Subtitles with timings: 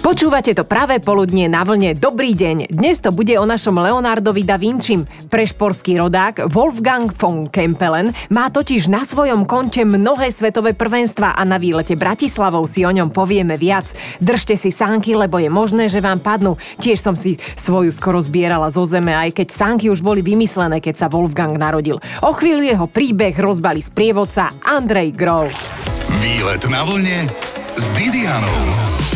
[0.00, 1.92] Počúvate to práve poludnie na vlne.
[1.92, 2.72] Dobrý deň.
[2.72, 5.04] Dnes to bude o našom Leonardovi da Vincim.
[5.28, 11.60] Prešporský rodák Wolfgang von Kempelen má totiž na svojom konte mnohé svetové prvenstva a na
[11.60, 13.92] výlete Bratislavou si o ňom povieme viac.
[14.24, 16.56] Držte si sánky, lebo je možné, že vám padnú.
[16.80, 20.96] Tiež som si svoju skoro zbierala zo zeme, aj keď sánky už boli vymyslené, keď
[20.96, 22.00] sa Wolfgang narodil.
[22.24, 25.52] O chvíľu jeho príbeh rozbali sprievodca Andrej Grol.
[26.24, 27.28] Výlet na vlne
[27.76, 29.09] s Didianou.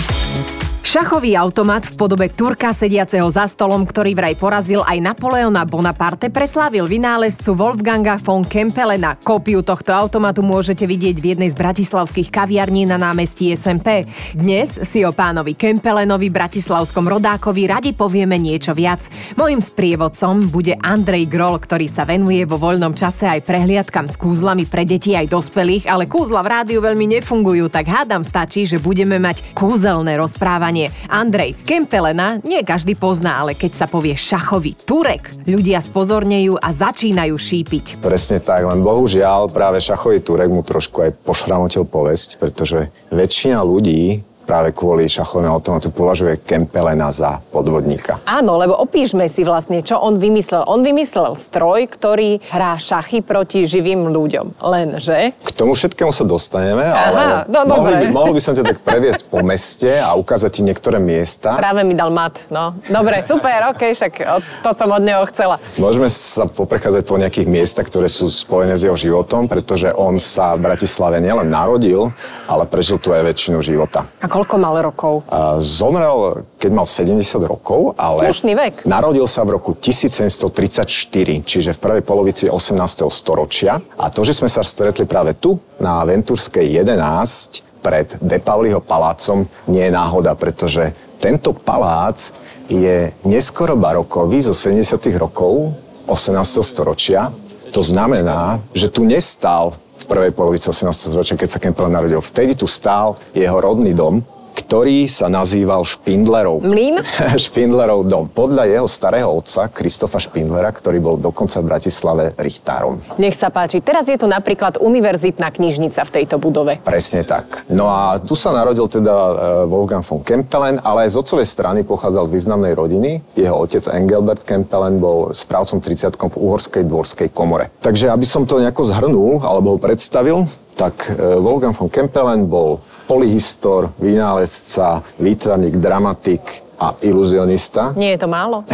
[0.95, 6.87] Šachový automat v podobe Turka sediaceho za stolom, ktorý vraj porazil aj Napoleona Bonaparte, preslávil
[6.87, 9.19] vynálezcu Wolfganga von Kempelena.
[9.19, 14.07] Kópiu tohto automatu môžete vidieť v jednej z bratislavských kaviarní na námestí SMP.
[14.39, 19.11] Dnes si o pánovi Kempelenovi, bratislavskom rodákovi, radi povieme niečo viac.
[19.35, 24.63] Mojím sprievodcom bude Andrej Grol, ktorý sa venuje vo voľnom čase aj prehliadkam s kúzlami
[24.71, 29.19] pre deti aj dospelých, ale kúzla v rádiu veľmi nefungujú, tak hádam stačí, že budeme
[29.19, 30.93] mať kúzelné rozprávanie nie.
[31.09, 37.33] Andrej, Kempelena nie každý pozná, ale keď sa povie šachový Turek, ľudia spozornejú a začínajú
[37.33, 38.05] šípiť.
[38.05, 44.21] Presne tak, len bohužiaľ práve šachový Turek mu trošku aj pošramotil povesť, pretože väčšina ľudí
[44.45, 48.21] práve kvôli šachovým automatu považuje Kempelena za podvodníka.
[48.29, 50.69] Áno, lebo opíšme si vlastne, čo on vymyslel.
[50.69, 54.61] On vymyslel stroj, ktorý hrá šachy proti živým ľuďom.
[54.61, 55.33] Lenže...
[55.41, 58.79] K tomu všetkému sa dostaneme, Aha, ale no, mohli, by, mohol by som ťa tak
[58.85, 61.57] previesť po meste a ukázať ti niektoré miesta.
[61.57, 62.77] Práve mi dal mat, no.
[62.87, 64.13] Dobre, super, ok, však
[64.61, 65.57] to som od neho chcela.
[65.81, 70.53] Môžeme sa poprechádzať po nejakých miestach, ktoré sú spojené s jeho životom, pretože on sa
[70.59, 72.13] v Bratislave nielen narodil,
[72.45, 74.05] ale prežil tu aj väčšinu života.
[74.21, 75.23] A koľko mal rokov?
[75.31, 78.27] A zomrel, keď mal 70 rokov, ale...
[78.27, 78.75] Slušný vek.
[78.83, 82.75] Narodil sa v roku 1734, čiže v prvej polovici 18.
[83.15, 83.79] storočia.
[83.95, 89.47] A to, že sme sa stretli práve tu, na Venturskej 11, pred De Pauliho palácom,
[89.71, 90.91] nie je náhoda, pretože
[91.23, 92.33] tento palác
[92.67, 94.99] je neskoro barokový zo 70.
[95.21, 95.77] rokov
[96.09, 96.65] 18.
[96.65, 97.31] storočia.
[97.71, 101.17] To znamená, že tu nestal v prvej polovici 18.
[101.17, 102.21] storočia, keď sa Campbell narodil.
[102.21, 104.21] Vtedy tu stál jeho rodný dom,
[104.55, 106.63] ktorý sa nazýval Špindlerov.
[106.63, 107.03] Mlín?
[107.45, 108.31] Špindlerov dom.
[108.31, 113.03] Podľa jeho starého otca, Kristofa Špindlera, ktorý bol dokonca v Bratislave richtárom.
[113.19, 113.83] Nech sa páči.
[113.83, 116.79] Teraz je tu napríklad univerzitná knižnica v tejto budove.
[116.87, 117.67] Presne tak.
[117.67, 119.33] No a tu sa narodil teda e,
[119.67, 123.11] Wolfgang von Kempelen, ale aj z otcovej strany pochádzal z významnej rodiny.
[123.35, 127.75] Jeho otec Engelbert Kempelen bol správcom 30 v Uhorskej dvorskej komore.
[127.83, 132.83] Takže aby som to nejako zhrnul alebo ho predstavil, tak e, Wolfgang von Kempelen bol
[133.07, 137.95] polyhistor, vynálezca, výtvarník, dramatik a iluzionista.
[137.97, 138.65] Nie je to málo.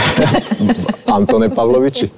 [1.16, 2.10] Antone Pavloviči.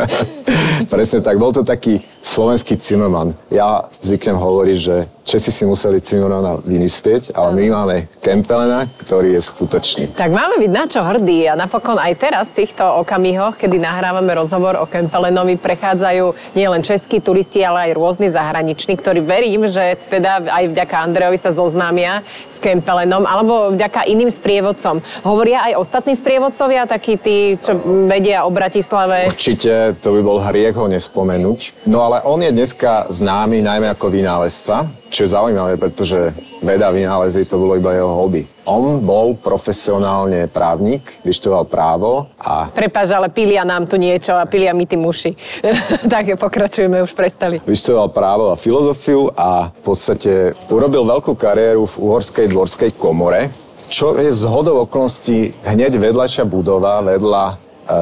[0.92, 3.34] Presne tak, bol to taký slovenský Zimmerman.
[3.50, 9.40] Ja zvyknem hovoriť, že Česi si museli Cimmermana vymyslieť, ale my máme Kempelena, ktorý je
[9.40, 10.04] skutočný.
[10.12, 14.36] Tak máme byť na čo hrdí a napokon aj teraz v týchto okamihoch, kedy nahrávame
[14.36, 20.44] rozhovor o Kempelenovi, prechádzajú nielen českí turisti, ale aj rôzni zahraniční, ktorí verím, že teda
[20.44, 24.93] aj vďaka Andrejovi sa zoznámia s Kempelenom alebo vďaka iným sprievodcom.
[25.24, 29.30] Hovoria aj ostatní sprievodcovia, takí tí, čo vedia o Bratislave?
[29.30, 31.88] Určite, to by bol hriech ho nespomenúť.
[31.88, 37.46] No ale on je dneska známy najmä ako vynálezca čo je zaujímavé, pretože veda vynálezy
[37.46, 38.42] to bolo iba jeho hobby.
[38.66, 42.66] On bol profesionálne právnik, vyštudoval právo a...
[42.74, 45.38] Prepaž, ale pilia nám tu niečo a pilia mi tí muši.
[46.12, 47.62] tak pokračujeme, už prestali.
[47.62, 53.54] Vyštudoval právo a filozofiu a v podstate urobil veľkú kariéru v Uhorskej dvorskej komore,
[53.88, 57.54] čo je z hodou okolností hneď vedľašia budova vedľa e,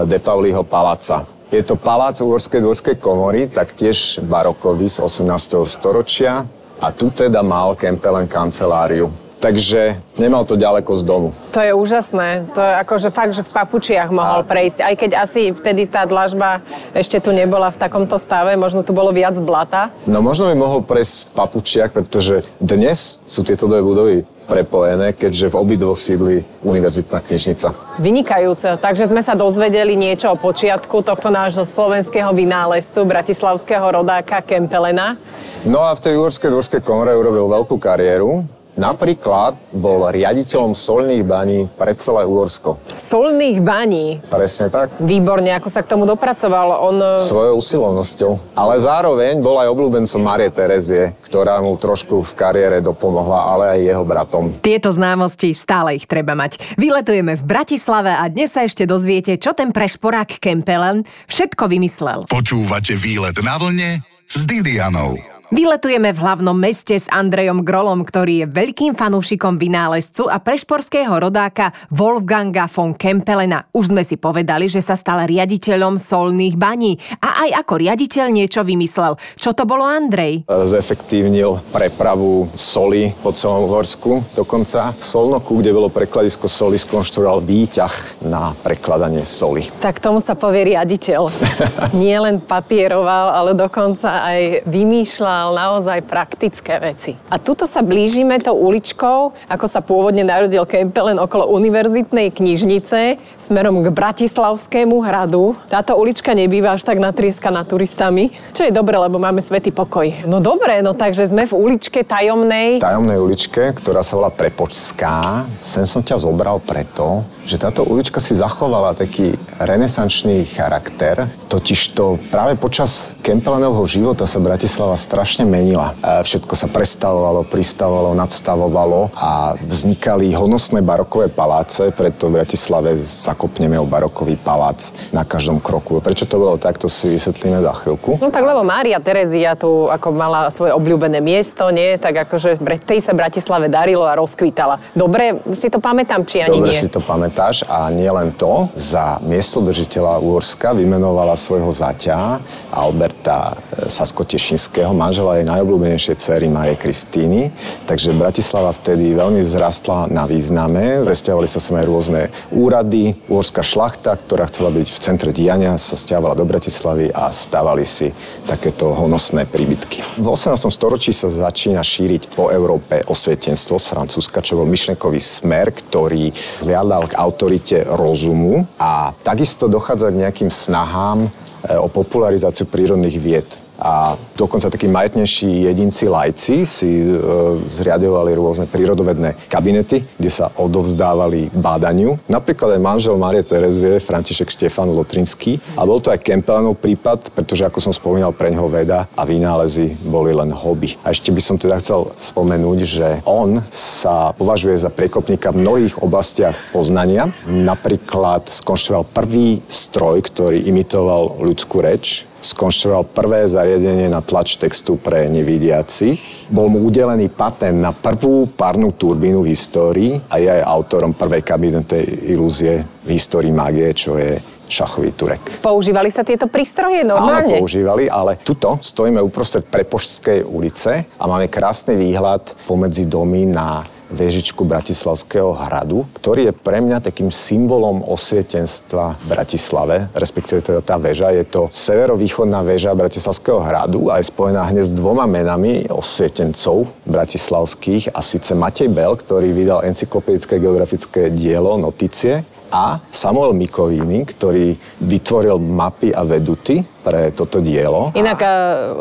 [0.06, 1.26] De Pauliho paláca.
[1.52, 5.68] Je to palác Uhorskej dvorskej komory, taktiež barokový z 18.
[5.68, 6.48] storočia
[6.80, 9.12] a tu teda mal Kempelen kanceláriu.
[9.42, 11.28] Takže nemal to ďaleko z domu.
[11.50, 12.46] To je úžasné.
[12.54, 14.48] To je akože fakt, že v papučiach mohol a...
[14.48, 14.86] prejsť.
[14.86, 16.62] Aj keď asi vtedy tá dlažba
[16.94, 19.90] ešte tu nebola v takomto stave, možno tu bolo viac blata.
[20.06, 25.52] No možno by mohol prejsť v papučiach, pretože dnes sú tieto dve budovy prepojené, keďže
[25.52, 27.98] v obidvoch sídli univerzitná knižnica.
[28.02, 28.76] Vynikajúce.
[28.78, 35.16] Takže sme sa dozvedeli niečo o počiatku tohto nášho slovenského vynálezcu, bratislavského rodáka Kempelena.
[35.62, 38.61] No a v tej Uhorskej dvorskej komore urobil veľkú kariéru.
[38.72, 42.80] Napríklad bol riaditeľom solných baní pre celé Uhorsko.
[42.96, 44.24] Solných baní?
[44.32, 44.96] Presne tak.
[44.96, 46.80] Výborne, ako sa k tomu dopracoval.
[46.80, 46.96] On...
[46.96, 48.56] E, Svojou usilovnosťou.
[48.56, 53.80] Ale zároveň bol aj obľúbencom Marie Terezie, ktorá mu trošku v kariére dopomohla, ale aj
[53.92, 54.44] jeho bratom.
[54.64, 56.76] Tieto známosti stále ich treba mať.
[56.80, 62.24] Vyletujeme v Bratislave a dnes sa ešte dozviete, čo ten prešporák Kempelen všetko vymyslel.
[62.32, 64.00] Počúvate výlet na vlne
[64.32, 65.31] s Didianou.
[65.52, 71.76] Vyletujeme v hlavnom meste s Andrejom Grolom, ktorý je veľkým fanúšikom vynálezcu a prešporského rodáka
[71.92, 73.68] Wolfganga von Kempelena.
[73.76, 78.64] Už sme si povedali, že sa stal riaditeľom solných baní a aj ako riaditeľ niečo
[78.64, 79.20] vymyslel.
[79.36, 80.48] Čo to bolo Andrej?
[80.48, 84.24] Zefektívnil prepravu soli po celom Uhorsku.
[84.32, 89.68] Dokonca Solnoku, kde bolo prekladisko soli, skonštruoval výťah na prekladanie soli.
[89.84, 91.28] Tak tomu sa povie riaditeľ.
[92.00, 97.18] Nie len papieroval, ale dokonca aj vymýšľal mal naozaj praktické veci.
[97.26, 103.82] A tuto sa blížime tou uličkou, ako sa pôvodne narodil Kempelen okolo univerzitnej knižnice, smerom
[103.82, 105.58] k Bratislavskému hradu.
[105.66, 110.06] Táto ulička nebýva až tak natrieskaná turistami, čo je dobre, lebo máme svetý pokoj.
[110.30, 112.78] No dobre, no takže sme v uličke tajomnej.
[112.78, 115.42] Tajomnej uličke, ktorá sa volá Prepočská.
[115.58, 122.16] Sem som ťa zobral preto, že táto ulička si zachovala taký renesančný charakter, totiž to
[122.30, 125.98] práve počas Kempelenovho života sa Bratislava strašne menila.
[125.98, 133.66] E, všetko sa prestavovalo, pristavovalo, nadstavovalo a vznikali honosné barokové paláce, preto v Bratislave zakopne
[133.66, 135.98] mal barokový palác na každom kroku.
[135.98, 138.22] Prečo to bolo tak, to si vysvetlíme za chvíľku.
[138.22, 141.98] No tak lebo Mária Terezia tu ako mala svoje obľúbené miesto, nie?
[141.98, 144.78] Tak akože tej sa Bratislave darilo a rozkvítala.
[144.94, 146.80] Dobre si to pamätám, či ani Dobre nie?
[146.80, 153.88] si to pamätám pamätáš a nielen to, za miestodržiteľa Úorska vymenovala svojho zaťa Alberta e,
[153.88, 157.48] Sasko-Tešinského, manžela jej najobľúbenejšej cery Marie Kristýny.
[157.88, 161.00] Takže Bratislava vtedy veľmi zrastla na význame.
[161.08, 162.20] Presťahovali sa sem aj rôzne
[162.52, 163.16] úrady.
[163.32, 168.12] Úorská šlachta, ktorá chcela byť v centre diania, sa stiavala do Bratislavy a stávali si
[168.44, 170.04] takéto honosné príbytky.
[170.20, 170.68] V 18.
[170.68, 176.28] storočí sa začína šíriť po Európe osvietenstvo z Francúzska, čo bol myšlenkový smer, ktorý
[176.60, 181.30] viadal k autorite rozumu a takisto dochádza k nejakým snahám e,
[181.78, 183.48] o popularizáciu prírodných vied
[183.78, 187.18] a dokonca takí majetnejší jedinci lajci si e,
[187.66, 192.20] zriadovali rôzne prírodovedné kabinety, kde sa odovzdávali bádaniu.
[192.28, 195.58] Napríklad aj manžel Marie Terezie, František Štefan Lotrinský.
[195.74, 199.98] A bol to aj Kempelanov prípad, pretože ako som spomínal, pre neho veda a vynálezy
[200.06, 200.94] boli len hobby.
[201.02, 206.00] A ešte by som teda chcel spomenúť, že on sa považuje za priekopníka v mnohých
[206.00, 207.30] oblastiach poznania.
[207.46, 215.30] Napríklad skonštruoval prvý stroj, ktorý imitoval ľudskú reč, skonštruoval prvé zariadenie na tlač textu pre
[215.30, 216.50] nevidiacich.
[216.50, 221.46] Bol mu udelený patent na prvú párnu turbínu v histórii a je aj autorom prvej
[221.46, 224.42] kabinetej ilúzie v histórii mágie, čo je
[224.72, 225.42] šachový turek.
[225.60, 227.60] Používali sa tieto prístroje normálne?
[227.60, 233.84] Áno, používali, ale tuto stojíme uprostred Prepoštskej ulice a máme krásny výhľad pomedzi domy na
[234.12, 241.00] vežičku Bratislavského hradu, ktorý je pre mňa takým symbolom osvietenstva v Bratislave, respektíve teda tá
[241.00, 241.32] väža.
[241.32, 248.12] Je to severovýchodná väža Bratislavského hradu a je spojená hneď s dvoma menami osvietencov bratislavských
[248.12, 254.72] a síce Matej Bel, ktorý vydal encyklopedické geografické dielo Noticie a Samuel Mikovíny, ktorý
[255.04, 258.14] vytvoril mapy a veduty pre toto dielo.
[258.14, 258.52] Inak a...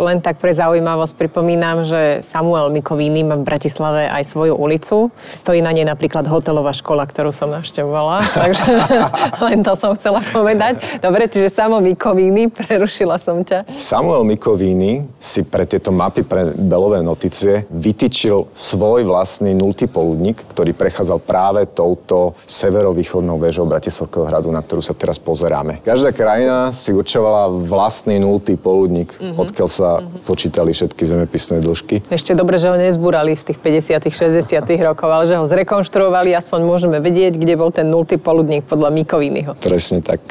[0.10, 5.14] len tak pre zaujímavosť pripomínam, že Samuel Mikovíny má v Bratislave aj svoju ulicu.
[5.38, 8.68] Stojí na nej napríklad hotelová škola, ktorú som navštevovala, takže
[9.48, 10.82] len to som chcela povedať.
[10.98, 13.78] Dobre, čiže Samuel Mikovíny, prerušila som ťa.
[13.78, 20.74] Samuel Mikovíny si pre tieto mapy pre Belové noticie vytýčil svoj vlastný nultý poludník, ktorý
[20.74, 25.84] prechádzal práve touto severovýchodnou väžou Bratislavského hradu, na ktorú sa teraz pozeráme.
[25.84, 29.36] Každá krajina si určovala vlastný vlastný nultý poludník, mm-hmm.
[29.36, 30.24] odkiaľ sa mm-hmm.
[30.24, 32.08] počítali všetky zemepisné dĺžky.
[32.08, 36.64] Ešte dobre, že ho nezbúrali v tých 50 60 rokov, ale že ho zrekonštruovali, aspoň
[36.64, 39.60] môžeme vedieť, kde bol ten nultý poludník podľa Mikovinyho.
[39.60, 40.24] Presne tak.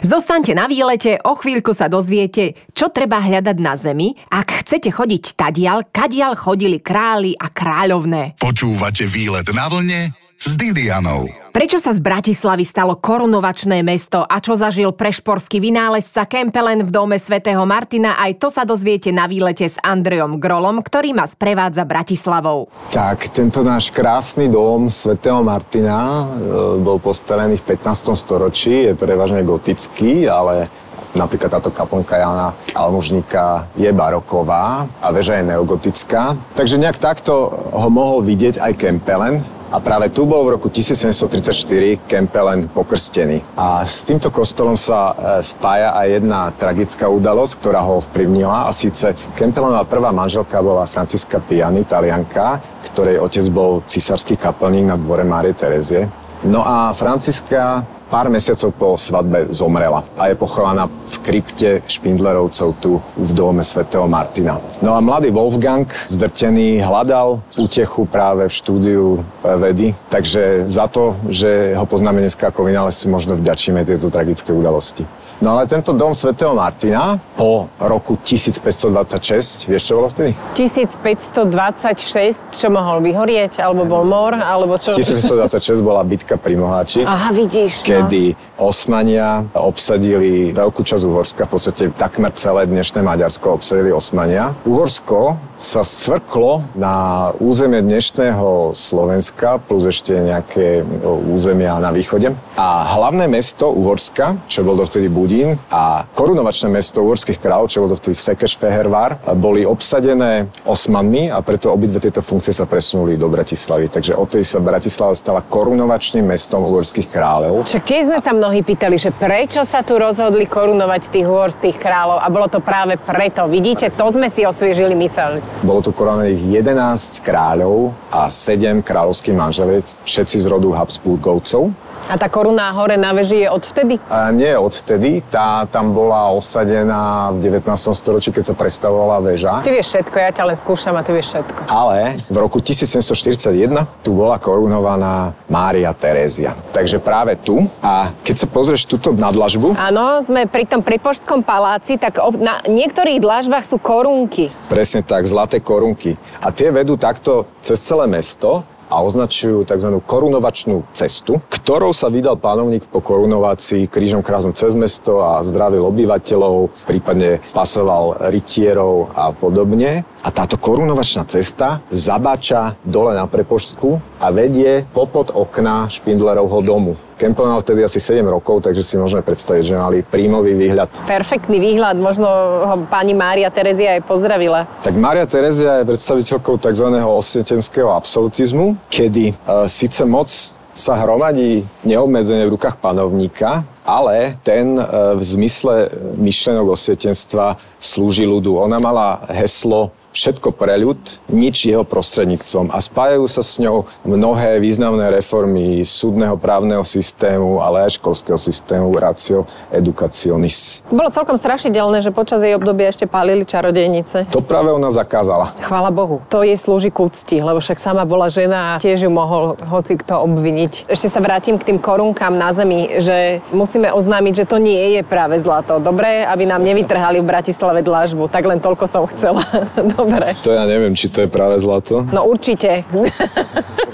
[0.00, 5.36] Zostaňte na výlete, o chvíľku sa dozviete, čo treba hľadať na Zemi, ak chcete chodiť
[5.36, 8.40] tadial, kadial chodili králi a kráľovné.
[8.40, 11.26] Počúvate výlet na vlne s Didianou.
[11.54, 17.16] Prečo sa z Bratislavy stalo korunovačné mesto a čo zažil prešporský vynálezca Kempelen v dome
[17.16, 22.66] svätého Martina, aj to sa dozviete na výlete s Andrejom Grolom, ktorý ma sprevádza Bratislavou.
[22.90, 28.18] Tak, tento náš krásny dom svätého Martina e, bol postavený v 15.
[28.18, 30.66] storočí, je prevažne gotický, ale
[31.14, 36.34] Napríklad táto kaplnka Jana Almužníka je baroková a väža je neogotická.
[36.58, 39.38] Takže nejak takto ho mohol vidieť aj Kempelen,
[39.74, 43.42] a práve tu bol v roku 1734 Kempelen pokrstený.
[43.58, 48.70] A s týmto kostolom sa e, spája aj jedna tragická udalosť, ktorá ho ovplyvnila.
[48.70, 52.62] A síce Kempelenová prvá manželka bola Franciska Piani, talianka,
[52.94, 56.06] ktorej otec bol cisársky kapelník na dvore Márie Terezie.
[56.46, 63.00] No a Franciska pár mesiacov po svadbe zomrela a je pochovaná v krypte Špindlerovcov tu
[63.16, 64.60] v dome svätého Martina.
[64.84, 69.04] No a mladý Wolfgang, zdrtený, hľadal útechu práve v štúdiu
[69.42, 75.08] vedy, takže za to, že ho poznáme dneska ako vynálezci, možno vďačíme tieto tragické udalosti.
[75.42, 80.38] No ale tento dom svätého Martina po roku 1526, vieš čo bolo vtedy?
[80.54, 84.94] 1526, čo mohol vyhorieť, alebo bol mor, alebo čo?
[84.94, 87.02] 1526 bola bitka pri Moháči.
[87.02, 87.82] Aha, vidíš.
[87.82, 88.06] No.
[88.06, 94.54] Kedy Osmania obsadili veľkú časť Uhorska, v podstate takmer celé dnešné Maďarsko obsadili Osmania.
[94.62, 100.82] Uhorsko sa scvrklo na územie dnešného Slovenska plus ešte nejaké
[101.30, 102.34] územia na východe.
[102.58, 107.96] A hlavné mesto Uhorska, čo bol dovtedy Budín, a korunovačné mesto uhorských kráľov, čo bol
[107.96, 113.88] dovtedy Sekešfehervar, boli obsadené Osmanmi a preto obidve tieto funkcie sa presunuli do Bratislavy.
[113.88, 117.64] Takže odtedy sa Bratislava stala korunovačným mestom uhorských kráľov.
[117.64, 122.20] Však tiež sme sa mnohí pýtali, že prečo sa tu rozhodli korunovať tých uhorských kráľov
[122.20, 123.48] a bolo to práve preto.
[123.48, 125.40] Vidíte, to sme si osviežili mysel.
[125.64, 131.72] Bolo tu korunovaných 11 kráľov a 7 kráľovských manželiek, všetci z rodu Habsburgovcov.
[132.04, 133.96] A tá koruna hore na veži je odvtedy?
[134.12, 137.64] A nie odvtedy, tá tam bola osadená v 19.
[137.96, 139.64] storočí, keď sa prestavovala väža.
[139.64, 141.60] Ty vieš všetko, ja ťa len skúšam a ty vieš všetko.
[141.64, 146.52] Ale v roku 1741 tu bola korunovaná Mária Terézia.
[146.76, 147.64] Takže práve tu.
[147.80, 149.72] A keď sa pozrieš túto nadlažbu...
[149.80, 154.52] Áno, sme pri tom pripoštskom paláci, tak na niektorých dlažbách sú korunky.
[154.68, 156.20] Presne tak, zlaté korunky.
[156.44, 159.90] A tie vedú takto cez celé mesto a označujú tzv.
[160.04, 166.86] korunovačnú cestu, ktorou sa vydal pánovník po korunovácii krížom krázom cez mesto a zdravil obyvateľov,
[166.88, 170.04] prípadne pasoval rytierov a podobne.
[170.24, 176.96] A táto korunovačná cesta zabáča dole na Prepožsku a vedie popod okna Špindlerovho domu.
[177.24, 180.92] Kempel mal vtedy asi 7 rokov, takže si môžeme predstaviť, že mali príjmový výhľad.
[181.08, 182.28] Perfektný výhľad, možno
[182.68, 184.68] ho pani Mária Terezia aj pozdravila.
[184.84, 186.84] Tak Mária Terezia je predstaviteľkou tzv.
[187.00, 189.34] osvietenského absolutizmu, kedy e,
[189.72, 190.28] síce moc
[190.76, 194.84] sa hromadí neobmedzene v rukách panovníka, ale ten e,
[195.16, 195.88] v zmysle
[196.20, 198.60] myšlenok osvietenstva slúži ľudu.
[198.60, 202.70] Ona mala heslo všetko pre ľud, nič jeho prostredníctvom.
[202.70, 208.94] A spájajú sa s ňou mnohé významné reformy súdneho právneho systému, ale aj školského systému,
[208.94, 209.42] ratio
[209.74, 210.86] educationis.
[210.88, 214.30] Bolo celkom strašidelné, že počas jej obdobia ešte pálili čarodejnice.
[214.30, 215.50] To práve ona zakázala.
[215.58, 216.22] Chvála Bohu.
[216.30, 219.98] To jej slúži k úcti, lebo však sama bola žena a tiež ju mohol hoci
[219.98, 220.86] kto obviniť.
[220.86, 225.02] Ešte sa vrátim k tým korunkám na zemi, že musíme oznámiť, že to nie je
[225.02, 225.82] práve zlato.
[225.82, 228.30] Dobre, aby nám nevytrhali v Bratislave dlažbu.
[228.30, 229.42] Tak len toľko som chcela.
[230.04, 230.36] dobre.
[230.44, 232.04] To ja neviem, či to je práve zlato.
[232.12, 232.84] No určite.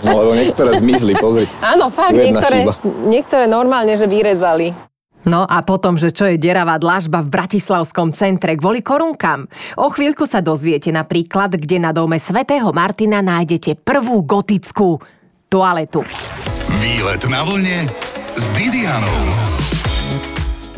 [0.04, 1.46] no lebo niektoré zmizli, pozri.
[1.62, 2.66] Áno, fakt, niektoré,
[3.06, 4.90] niektoré normálne, že vyrezali.
[5.20, 9.44] No a potom, že čo je deravá dlažba v Bratislavskom centre kvôli korunkám.
[9.76, 14.96] O chvíľku sa dozviete napríklad, kde na dome svätého Martina nájdete prvú gotickú
[15.52, 16.00] toaletu.
[16.80, 17.84] Výlet na vlne
[18.32, 19.69] s Didianou.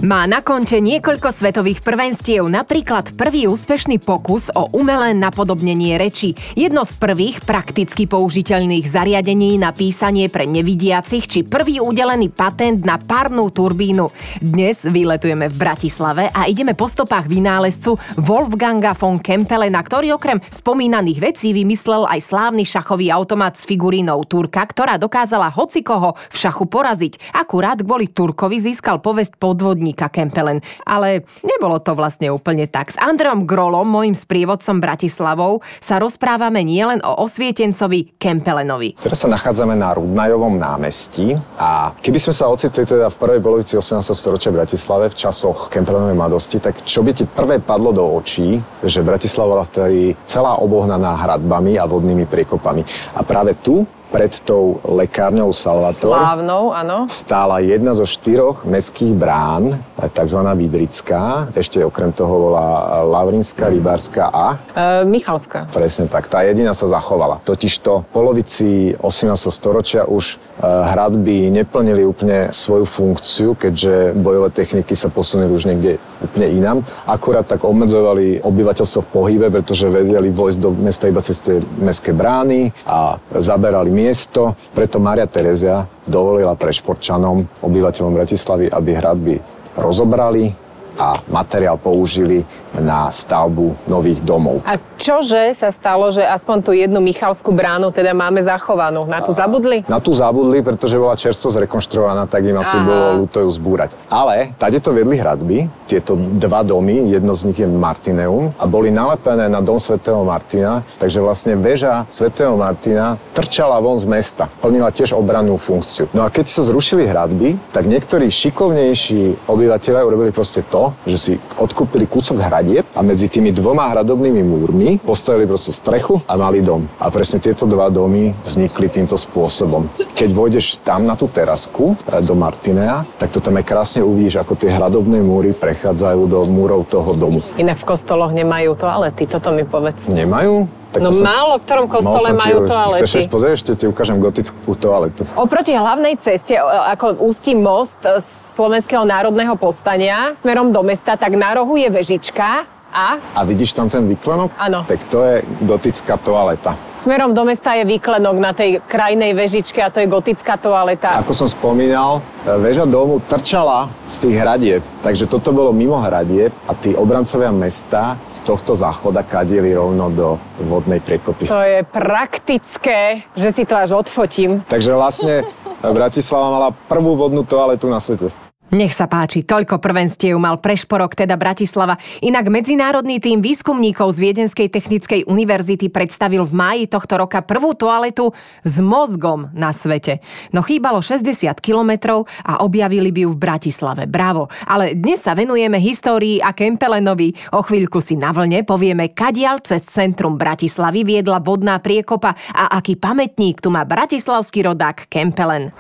[0.03, 6.35] Má na konte niekoľko svetových prvenstiev, napríklad prvý úspešný pokus o umelé napodobnenie reči.
[6.59, 12.99] Jedno z prvých prakticky použiteľných zariadení na písanie pre nevidiacich, či prvý udelený patent na
[12.99, 14.11] párnu turbínu.
[14.43, 21.31] Dnes vyletujeme v Bratislave a ideme po stopách vynálezcu Wolfganga von Kempelena, ktorý okrem spomínaných
[21.31, 27.39] vecí vymyslel aj slávny šachový automat s figurínou Turka, ktorá dokázala hocikoho v šachu poraziť.
[27.39, 30.65] Akurát kvôli Turkovi získal povesť podvodník Dominika Kempelen.
[30.89, 32.91] Ale nebolo to vlastne úplne tak.
[32.91, 38.97] S Andreom Grolom, môjim sprievodcom Bratislavou, sa rozprávame nielen o osvietencovi Kempelenovi.
[38.97, 43.77] Teraz sa nachádzame na Rudnajovom námestí a keby sme sa ocitli teda v prvej polovici
[43.77, 44.01] 18.
[44.17, 48.57] storočia v Bratislave v časoch Kempelenovej mladosti, tak čo by ti prvé padlo do očí,
[48.81, 52.81] že Bratislava bola vtedy celá obohnaná hradbami a vodnými priekopami.
[53.13, 57.09] A práve tu pred tou lekárňou Salvator Slávnou, áno.
[57.09, 60.41] stála jedna zo štyroch mestských brán, tzv.
[60.53, 61.49] Vidrická.
[61.57, 64.61] Ešte okrem toho bola Lavrinská, Rybárska a...
[64.77, 65.73] E, Michalská.
[65.73, 66.29] Presne tak.
[66.29, 67.41] Tá jediná sa zachovala.
[67.49, 68.69] Totižto v polovici
[69.01, 69.33] 18.
[69.49, 75.97] storočia už e, hradby neplnili úplne svoju funkciu, keďže bojové techniky sa posunuli už niekde
[76.21, 76.79] úplne inám.
[77.09, 82.13] Akurát tak obmedzovali obyvateľstvo v pohybe, pretože vedeli vojsť do mesta iba cez tie mestské
[82.13, 89.35] brány a zaberali miesto, preto Maria Terezia dovolila prešporčanom, obyvateľom Bratislavy, aby hradby
[89.79, 90.51] rozobrali,
[90.99, 92.45] a materiál použili
[92.77, 94.61] na stavbu nových domov.
[94.69, 99.03] A čože sa stalo, že aspoň tú jednu Michalskú bránu teda máme zachovanú?
[99.03, 99.83] Na tú zabudli?
[99.91, 102.87] Na tú zabudli, pretože bola čerstvo zrekonštruovaná, tak im asi Aha.
[102.87, 103.99] bolo ľúto ju zbúrať.
[104.07, 108.95] Ale tade to vedli hradby, tieto dva domy, jedno z nich je Martineum a boli
[108.95, 114.47] nalepené na dom svätého Martina, takže vlastne väža svätého Martina trčala von z mesta.
[114.63, 116.07] Plnila tiež obrannú funkciu.
[116.15, 121.33] No a keď sa zrušili hradby, tak niektorí šikovnejší obyvateľia urobili proste to, že si
[121.59, 126.85] odkúpili kúsok hradieb a medzi tými dvoma hradobnými múrmi postavili proste strechu a mali dom.
[127.01, 129.89] A presne tieto dva domy vznikli týmto spôsobom.
[130.13, 134.43] Keď vôjdeš tam na tú terasku e, do Martinea, tak to tam je krásne uvidíš,
[134.43, 137.41] ako tie hradobné múry prechádzajú do múrov toho domu.
[137.57, 140.11] Inak v kostoloch nemajú toalety, toto mi povedz.
[140.11, 140.83] Nemajú?
[140.93, 143.05] Tak no som, málo v ktorom kostole majú ti, toalety.
[143.09, 145.25] Chceš pozrieť, ešte ti ukážem gotickú toaletu.
[145.41, 148.05] Oproti hlavnej ceste, ako ústí most
[148.53, 153.19] Slovenského národného povstania smerom do mesta, tak na rohu je vežička a?
[153.35, 154.53] A vidíš tam ten výklenok?
[154.61, 154.85] Áno.
[154.85, 156.77] Tak to je gotická toaleta.
[156.95, 161.17] Smerom do mesta je výklenok na tej krajnej vežičke a to je gotická toaleta.
[161.25, 166.77] Ako som spomínal, väža domu trčala z tých hradieb, takže toto bolo mimo hradieb a
[166.77, 171.49] tí obrancovia mesta z tohto záchoda kadieli rovno do vodnej priekopy.
[171.49, 174.61] To je praktické, že si to až odfotím.
[174.69, 175.49] Takže vlastne
[175.83, 178.31] Bratislava mala prvú vodnú toaletu na svete.
[178.73, 182.01] Nech sa páči, toľko prvenstiev mal Prešporok, teda Bratislava.
[182.25, 188.33] Inak medzinárodný tým výskumníkov z Viedenskej technickej univerzity predstavil v máji tohto roka prvú toaletu
[188.65, 190.25] s mozgom na svete.
[190.57, 194.09] No chýbalo 60 kilometrov a objavili by ju v Bratislave.
[194.09, 194.49] Bravo.
[194.65, 197.53] Ale dnes sa venujeme histórii a Kempelenovi.
[197.53, 202.97] O chvíľku si na vlne povieme, kadiaľ cez centrum Bratislavy viedla vodná priekopa a aký
[202.97, 205.77] pamätník tu má bratislavský rodák Kempelen.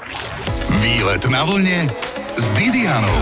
[0.84, 1.88] Výlet na vlne
[2.36, 3.20] s Didianou.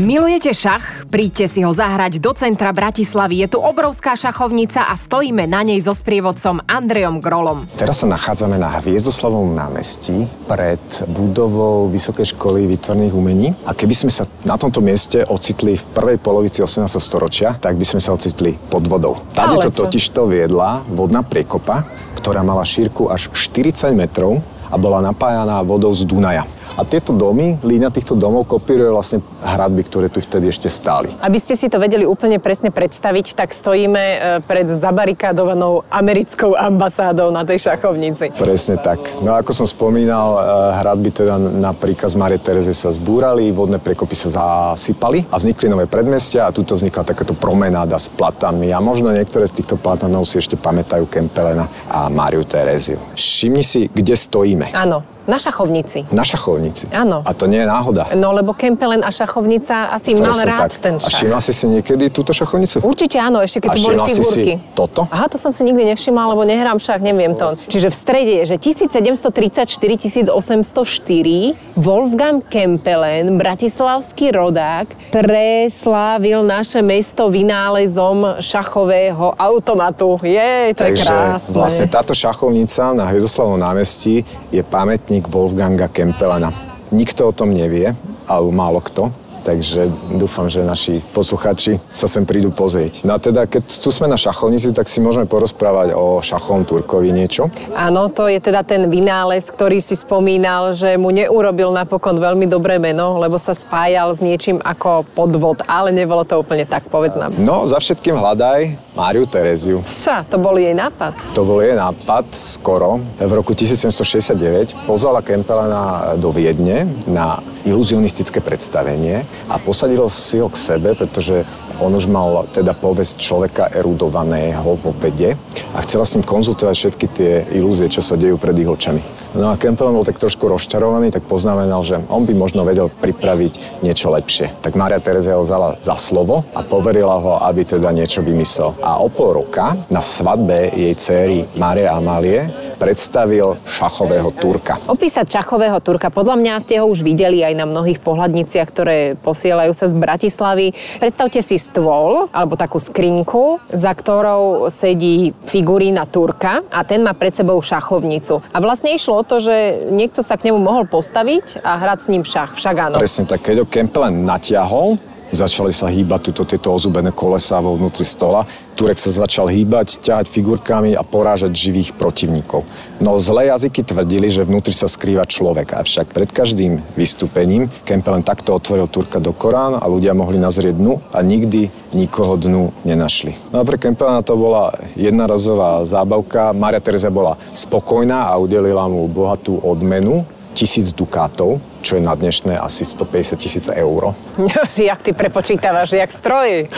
[0.00, 1.04] Milujete šach?
[1.12, 3.44] Príďte si ho zahrať do centra Bratislavy.
[3.44, 7.68] Je tu obrovská šachovnica a stojíme na nej so sprievodcom Andrejom Grolom.
[7.76, 10.80] Teraz sa nachádzame na Hviezdoslavovom námestí pred
[11.12, 13.52] budovou Vysokej školy výtvarných umení.
[13.68, 16.88] A keby sme sa na tomto mieste ocitli v prvej polovici 18.
[16.96, 19.20] storočia, tak by sme sa ocitli pod vodou.
[19.36, 21.84] Tady to totiž to viedla vodná priekopa,
[22.16, 24.40] ktorá mala šírku až 40 metrov
[24.72, 26.46] a bola napájaná vodou z Dunaja.
[26.80, 31.12] A tieto domy, línia týchto domov kopíruje vlastne hradby, ktoré tu vtedy ešte stáli.
[31.20, 37.28] Aby ste si to vedeli úplne presne predstaviť, tak stojíme e, pred zabarikádovanou americkou ambasádou
[37.28, 38.32] na tej šachovnici.
[38.32, 38.96] Presne tak.
[39.20, 40.40] No ako som spomínal, e,
[40.80, 45.84] hradby teda na príkaz Marie Tereze sa zbúrali, vodné prekopy sa zasypali a vznikli nové
[45.84, 50.40] predmestia a tuto vznikla takáto promenáda s platanmi a možno niektoré z týchto platanov si
[50.40, 52.96] ešte pamätajú Kempelena a Máriu Tereziu.
[53.12, 54.72] Všimni si, kde stojíme.
[54.72, 55.19] Áno.
[55.30, 56.10] Na šachovnici.
[56.10, 56.90] Na šachovnici.
[56.90, 57.22] Áno.
[57.22, 58.10] A to nie je náhoda.
[58.18, 60.82] No lebo Kempelen a šachovnica asi Presne mal rád tak.
[60.82, 61.06] ten šach.
[61.06, 62.82] A všimla si si niekedy túto šachovnicu?
[62.82, 64.58] Určite áno, ešte keď tu boli figurky.
[64.58, 65.06] Si toto?
[65.06, 67.54] Aha, to som si nikdy nevšimla, lebo nehrám šach, neviem to.
[67.70, 79.36] Čiže v strede je, že 1734-1804 Wolfgang Kempelen, bratislavský rodák, preslávil naše mesto vynálezom šachového
[79.36, 80.18] automatu.
[80.22, 81.54] Je, to Takže je krásne.
[81.54, 86.52] vlastne táto šachovnica na Hviezdoslavom námestí je pamäť pamätník Wolfganga Kempelena.
[86.90, 87.94] Nikto o tom nevie,
[88.26, 93.02] alebo málo kto takže dúfam, že naši posluchači sa sem prídu pozrieť.
[93.02, 97.10] No a teda, keď tu sme na šachovnici, tak si môžeme porozprávať o šachovom Turkovi
[97.10, 97.48] niečo.
[97.74, 102.76] Áno, to je teda ten vynález, ktorý si spomínal, že mu neurobil napokon veľmi dobré
[102.76, 107.34] meno, lebo sa spájal s niečím ako podvod, ale nebolo to úplne tak, povedz nám.
[107.40, 109.80] No, za všetkým hľadaj Máriu Tereziu.
[109.86, 111.14] Sa, to bol jej nápad.
[111.32, 112.98] To bol jej nápad skoro.
[113.16, 120.56] V roku 1769 pozvala Kempelena do Viedne na iluzionistické predstavenie a posadil si ho k
[120.56, 121.42] sebe, pretože
[121.80, 125.34] on už mal teda povesť človeka erudovaného vo vede
[125.72, 129.19] a chcela s ním konzultovať všetky tie ilúzie, čo sa dejú pred ich očami.
[129.30, 133.82] No a Campbell bol tak trošku rozčarovaný, tak poznamenal, že on by možno vedel pripraviť
[133.86, 134.50] niečo lepšie.
[134.58, 138.74] Tak Maria Terezia ho vzala za slovo a poverila ho, aby teda niečo vymyslel.
[138.82, 144.80] A o pol roka na svadbe jej céry Márie Amálie predstavil šachového Turka.
[144.88, 149.76] Opísať šachového Turka, podľa mňa ste ho už videli aj na mnohých pohľadniciach, ktoré posielajú
[149.76, 150.72] sa z Bratislavy.
[150.96, 157.36] Predstavte si stôl, alebo takú skrinku, za ktorou sedí figurína Turka a ten má pred
[157.36, 158.40] sebou šachovnicu.
[158.50, 162.06] A vlastne išlo o to, že niekto sa k nemu mohol postaviť a hrať s
[162.08, 162.56] ním šach.
[162.56, 162.96] Však áno.
[162.96, 164.96] Presne tak, keď ho Kempelen natiahol,
[165.32, 168.46] začali sa hýbať tuto, tieto ozubené kolesa vo vnútri stola.
[168.74, 172.64] Turek sa začal hýbať, ťahať figurkami a porážať živých protivníkov.
[173.02, 178.24] No zlé jazyky tvrdili, že vnútri sa skrýva človek, avšak pred každým vystúpením Kempel len
[178.24, 183.36] takto otvoril Turka do Korán a ľudia mohli nazrieť dnu a nikdy nikoho dnu nenašli.
[183.52, 186.56] No a pre Kempelena to bola jednorazová zábavka.
[186.56, 190.24] Maria Teresa bola spokojná a udelila mu bohatú odmenu,
[190.56, 194.12] tisíc dukátov, čo je na dnešné asi 150 tisíc eur.
[194.90, 196.68] jak ty prepočítavaš, jak stroj.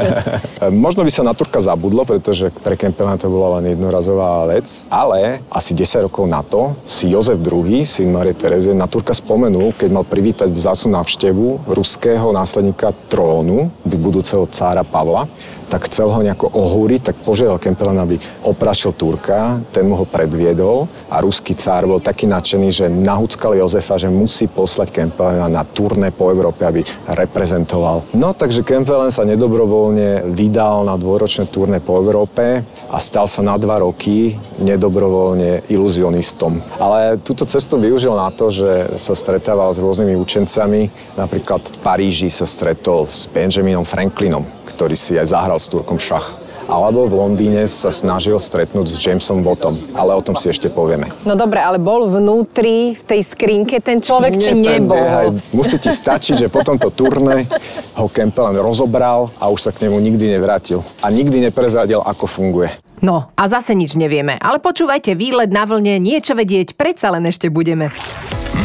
[0.74, 5.44] Možno by sa na Turka zabudlo, pretože pre Kempelena to bola len jednorazová vec, ale
[5.52, 9.88] asi 10 rokov na to si Jozef II, syn Marie Terezie, na Turka spomenul, keď
[9.92, 15.26] mal privítať vzácnu návštevu ruského následníka trónu, budúceho cára Pavla,
[15.68, 20.88] tak chcel ho nejako ohúriť, tak požiadal Kempelena, aby oprašil Turka, ten mu ho predviedol
[21.10, 25.66] a ruský cár bol taký nadšený, že nahúckal Jozefa, že musí musí poslať Kempelena na
[25.66, 28.06] turné po Európe, aby reprezentoval.
[28.14, 33.58] No takže Kempelen sa nedobrovoľne vydal na dvoročné turné po Európe a stal sa na
[33.58, 36.62] dva roky nedobrovoľne iluzionistom.
[36.78, 40.86] Ale túto cestu využil na to, že sa stretával s rôznymi učencami.
[41.18, 46.47] Napríklad v Paríži sa stretol s Benjaminom Franklinom, ktorý si aj zahral s Turkom šach
[46.68, 51.08] alebo v Londýne sa snažil stretnúť s Jamesom Wattom, ale o tom si ešte povieme.
[51.24, 55.40] No dobre, ale bol vnútri v tej skrinke ten človek, či nebol?
[55.56, 57.48] Musí ti stačiť, že po tomto turné
[57.96, 60.84] ho Campbell rozobral a už sa k nemu nikdy nevrátil.
[61.00, 62.68] A nikdy neprezradil, ako funguje.
[63.00, 67.46] No a zase nič nevieme, ale počúvajte, výlet na vlne, niečo vedieť, predsa len ešte
[67.46, 67.94] budeme.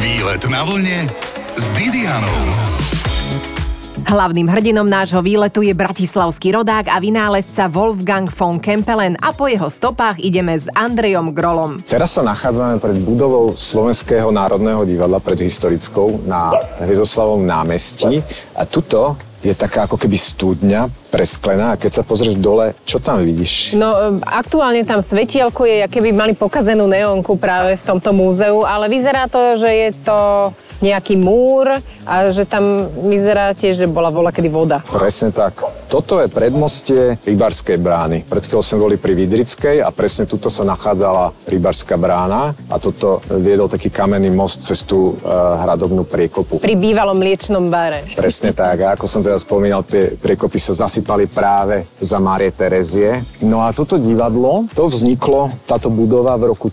[0.02, 1.08] Výlet na vlne
[1.54, 2.73] s Didianou.
[4.04, 9.72] Hlavným hrdinom nášho výletu je bratislavský rodák a vynálezca Wolfgang von Kempelen a po jeho
[9.72, 11.80] stopách ideme s Andrejom Grolom.
[11.88, 16.52] Teraz sa nachádzame pred budovou Slovenského národného divadla, pred historickou, na
[16.84, 18.20] Hvizoslavom námestí.
[18.60, 23.22] A tuto je taká ako keby studňa presklená a keď sa pozrieš dole, čo tam
[23.22, 23.78] vidíš?
[23.78, 29.30] No aktuálne tam svetielko je, keby mali pokazenú neonku práve v tomto múzeu, ale vyzerá
[29.30, 30.18] to, že je to
[30.84, 34.84] nejaký múr a že tam vyzerá tiež, že bola vola kedy voda.
[34.84, 35.64] Presne tak.
[35.88, 38.28] Toto je predmostie Rybarskej brány.
[38.28, 43.24] Pred chvíľou sme boli pri Vidrickej a presne tuto sa nachádzala Rybarská brána a toto
[43.30, 46.60] viedol taký kamenný most cez tú uh, hradobnú priekopu.
[46.60, 48.04] Pri bývalom mliečnom bare.
[48.18, 48.84] Presne tak.
[48.84, 53.22] A ako som teda spomínal, tie priekopy sa zasypali práve za Márie Terezie.
[53.44, 56.72] No a toto divadlo, to vzniklo, táto budova v roku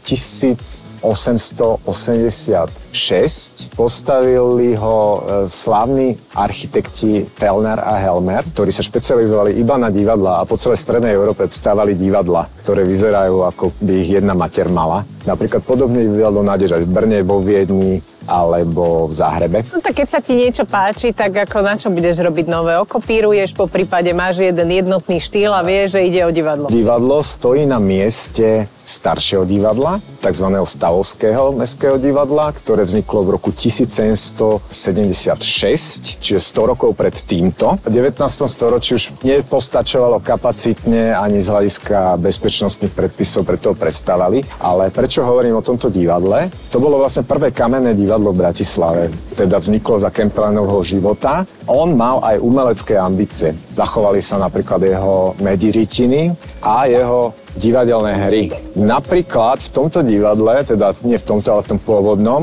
[1.02, 3.74] 1886.
[3.74, 10.48] Postavili ho e, slávni architekti Fellner a Helmer, ktorí sa špecializovali iba na divadla a
[10.48, 15.04] po celej strednej Európe stávali divadla, ktoré vyzerajú ako by ich jedna mater mala.
[15.24, 19.58] Napríklad podobne divadlo nádež aj v Brne, vo Viedni, alebo v Záhrebe.
[19.74, 22.78] No tak keď sa ti niečo páči, tak ako na čo budeš robiť nové?
[22.78, 26.70] Okopíruješ, po prípade máš jeden jednotný štýl a vieš, že ide o divadlo.
[26.70, 30.46] Divadlo stojí na mieste staršieho divadla, tzv.
[30.90, 37.79] Stavovského mestského divadla, ktoré vzniklo v roku 1776, čiže 100 rokov pred týmto.
[37.87, 38.18] V 19.
[38.50, 44.42] storočí už nepostačovalo kapacitne ani z hľadiska bezpečnostných predpisov, preto ho prestávali.
[44.59, 46.50] Ale prečo hovorím o tomto divadle?
[46.74, 49.14] To bolo vlastne prvé kamenné divadlo v Bratislave.
[49.38, 51.46] Teda vzniklo za Kempelenovho života.
[51.70, 53.55] On mal aj umelecké ambície.
[53.70, 56.35] Zachovali sa napríklad jeho mediritiny
[56.66, 58.42] a jeho divadelné hry.
[58.78, 62.42] Napríklad v tomto divadle, teda nie v tomto, ale v tom pôvodnom,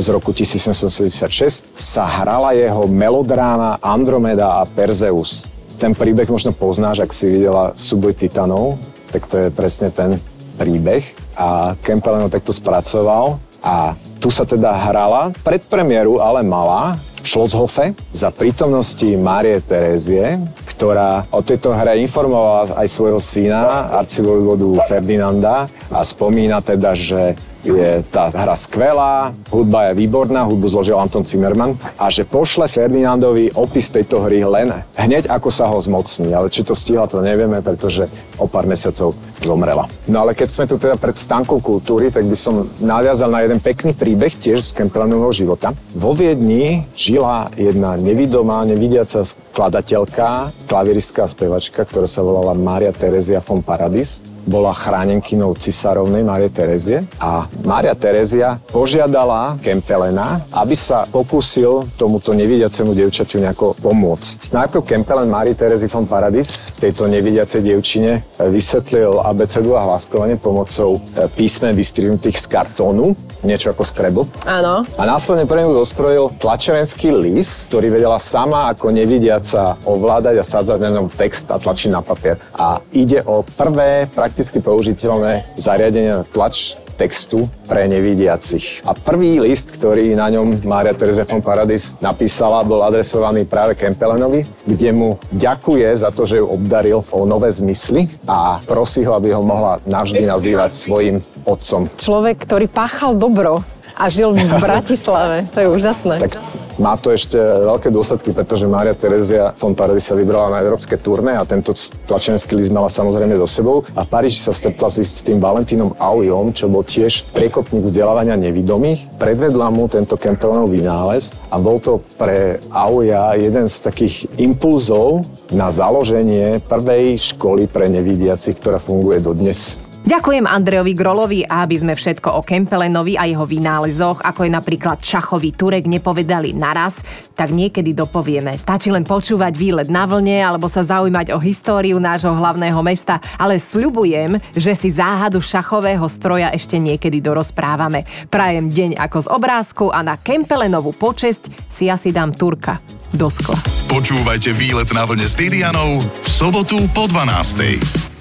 [0.00, 5.50] z roku 1776 sa hrala jeho melodráma Andromeda a Perzeus.
[5.76, 8.78] Ten príbeh možno poznáš, ak si videla súboj titanov,
[9.10, 10.16] tak to je presne ten
[10.56, 11.04] príbeh.
[11.34, 17.92] A Kempelen takto spracoval a tu sa teda hrala, pred premiéru ale mala v Schlosshofe
[18.12, 20.40] za prítomnosti Márie Terézie,
[20.80, 28.00] ktorá o tejto hre informovala aj svojho syna, arcivojvodu Ferdinanda a spomína teda, že je
[28.08, 33.92] tá hra skvelá, hudba je výborná, hudbu zložil Anton Zimmerman a že pošle Ferdinandovi opis
[33.92, 36.32] tejto hry len hneď ako sa ho zmocní.
[36.32, 38.08] Ale či to stihla, to nevieme, pretože
[38.40, 39.12] o pár mesiacov
[39.44, 39.84] zomrela.
[40.08, 43.60] No ale keď sme tu teda pred stánkou kultúry, tak by som naviazal na jeden
[43.60, 45.76] pekný príbeh tiež z Kempelenovho života.
[45.92, 49.20] Vo Viedni žila jedna nevidomá, nevidiaca
[49.60, 56.48] skladateľka, klaviristka a spevačka, ktorá sa volala Maria Terezia von Paradis bola chránenkynou cisárovnej Márie
[56.48, 64.50] Terezie a Mária Terezia požiadala Kempelena, aby sa pokúsil tomuto nevidiacemu dievčaťu nejako pomôcť.
[64.50, 71.28] Najprv Kempelen Márie Terezy von Paradis tejto nevidiacej dievčine vysvetlil abecedu a hlaskovanie pomocou e,
[71.36, 74.26] písmen vystrihnutých z kartónu niečo ako Scrabble.
[74.44, 74.84] Áno.
[74.96, 80.78] A následne pre ňu zostrojil tlačerenský list, ktorý vedela sama ako nevidiaca ovládať a sádzať
[80.80, 82.36] na ňom text a tlačiť na papier.
[82.56, 88.84] A ide o prvé prakticky použiteľné zariadenie na tlač textu pre nevidiacich.
[88.84, 94.44] A prvý list, ktorý na ňom Mária Teresa von Paradis napísala, bol adresovaný práve Kempelenovi,
[94.68, 99.32] kde mu ďakuje za to, že ju obdaril o nové zmysly a prosí ho, aby
[99.32, 101.16] ho mohla navždy nazývať svojim
[101.48, 101.88] otcom.
[101.96, 103.64] Človek, ktorý páchal dobro
[104.00, 105.44] a žil v Bratislave.
[105.52, 106.14] To je úžasné.
[106.24, 106.40] Tak
[106.80, 111.36] má to ešte veľké dôsledky, pretože Mária Terezia von Paradis sa vybrala na európske turné
[111.36, 111.76] a tento
[112.08, 113.84] tlačenský list mala samozrejme so sebou.
[113.92, 119.20] A v Paríži sa stretla s tým Valentínom Aujom, čo bol tiež priekopník vzdelávania nevidomých.
[119.20, 125.68] Predvedla mu tento Kempelenov vynález a bol to pre Auja jeden z takých impulzov na
[125.68, 129.89] založenie prvej školy pre nevidiacich, ktorá funguje dodnes.
[130.10, 134.98] Ďakujem Andrejovi Grolovi a aby sme všetko o Kempelenovi a jeho vynálezoch, ako je napríklad
[134.98, 136.98] šachový turek, nepovedali naraz,
[137.38, 138.58] tak niekedy dopovieme.
[138.58, 143.62] Stačí len počúvať výlet na vlne alebo sa zaujímať o históriu nášho hlavného mesta, ale
[143.62, 148.02] sľubujem, že si záhadu šachového stroja ešte niekedy dorozprávame.
[148.26, 152.82] Prajem deň ako z obrázku a na Kempelenovú počesť si asi dám turka
[153.14, 153.62] do skla.
[153.86, 158.19] Počúvajte výlet na vlne s Didianou v sobotu po 12.